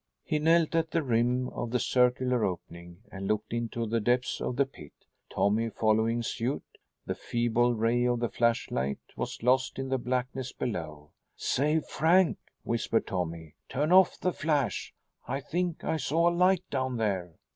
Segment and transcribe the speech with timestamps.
[0.23, 4.55] He knelt at the rim of the circular opening and looked into the depths of
[4.55, 4.93] the pit,
[5.29, 6.63] Tommy following suit.
[7.05, 11.11] The feeble ray of the flashlight was lost in the blackness below.
[11.35, 14.91] "Say, Frank," whispered Tommy, "turn off the flash.
[15.27, 17.35] I think I saw a light down there."